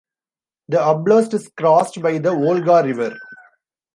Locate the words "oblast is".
0.77-1.51